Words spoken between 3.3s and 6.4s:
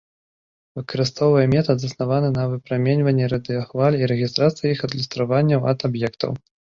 радыёхваль і рэгістрацыі іх адлюстраванняў ад аб'ектаў.